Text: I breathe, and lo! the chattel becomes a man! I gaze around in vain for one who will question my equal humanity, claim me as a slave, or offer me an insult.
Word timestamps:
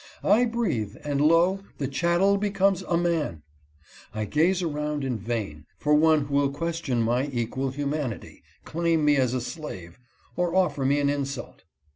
I 0.23 0.45
breathe, 0.45 0.95
and 1.03 1.21
lo! 1.21 1.59
the 1.77 1.87
chattel 1.87 2.37
becomes 2.37 2.81
a 2.87 2.97
man! 2.97 3.43
I 4.15 4.25
gaze 4.25 4.63
around 4.63 5.03
in 5.03 5.19
vain 5.19 5.67
for 5.77 5.93
one 5.93 6.25
who 6.25 6.33
will 6.33 6.49
question 6.49 7.03
my 7.03 7.29
equal 7.31 7.69
humanity, 7.69 8.41
claim 8.65 9.05
me 9.05 9.17
as 9.17 9.35
a 9.35 9.41
slave, 9.41 9.99
or 10.35 10.55
offer 10.55 10.85
me 10.85 10.99
an 10.99 11.11
insult. 11.11 11.65